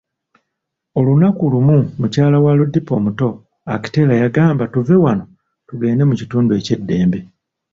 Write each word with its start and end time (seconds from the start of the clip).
Olunaku 0.97 1.43
lumu, 1.51 1.77
mukyala 1.99 2.37
wa 2.43 2.51
Lodipo 2.57 2.91
omuto, 2.99 3.29
Akitela, 3.73 4.13
yagamba, 4.21 4.63
tuve 4.73 4.95
wano 5.03 5.25
tugende 5.67 6.03
mu 6.09 6.13
kitundu 6.19 6.51
eky'eddembe. 6.59 7.19